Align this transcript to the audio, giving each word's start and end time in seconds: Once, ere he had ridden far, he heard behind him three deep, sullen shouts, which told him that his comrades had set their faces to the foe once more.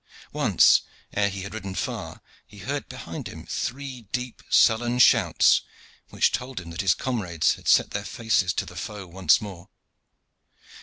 Once, 0.33 0.81
ere 1.13 1.29
he 1.29 1.43
had 1.43 1.53
ridden 1.53 1.75
far, 1.75 2.23
he 2.47 2.57
heard 2.57 2.89
behind 2.89 3.27
him 3.27 3.45
three 3.45 4.07
deep, 4.11 4.41
sullen 4.49 4.97
shouts, 4.97 5.61
which 6.09 6.31
told 6.31 6.59
him 6.59 6.71
that 6.71 6.81
his 6.81 6.95
comrades 6.95 7.53
had 7.53 7.67
set 7.67 7.91
their 7.91 8.03
faces 8.03 8.51
to 8.51 8.65
the 8.65 8.75
foe 8.75 9.05
once 9.05 9.39
more. 9.41 9.69